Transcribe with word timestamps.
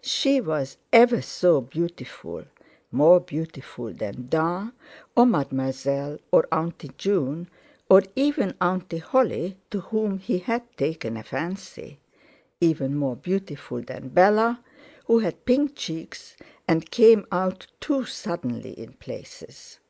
She 0.00 0.40
was 0.40 0.78
ever 0.94 1.20
so 1.20 1.60
beautiful, 1.60 2.44
more 2.90 3.20
beautiful 3.20 3.92
than 3.92 4.28
"Da" 4.30 4.70
or 5.14 5.26
Mademoiselle, 5.26 6.16
or 6.32 6.48
"Auntie" 6.50 6.90
June 6.96 7.50
or 7.90 8.02
even 8.16 8.54
"Auntie" 8.62 8.96
Holly, 8.96 9.58
to 9.70 9.80
whom 9.80 10.16
he 10.20 10.38
had 10.38 10.74
taken 10.78 11.18
a 11.18 11.22
fancy; 11.22 11.98
even 12.62 12.96
more 12.96 13.14
beautiful 13.16 13.82
than 13.82 14.08
Bella, 14.08 14.64
who 15.04 15.18
had 15.18 15.44
pink 15.44 15.76
cheeks 15.76 16.34
and 16.66 16.90
came 16.90 17.26
out 17.30 17.66
too 17.78 18.06
suddenly 18.06 18.70
in 18.72 18.94
places. 18.94 19.80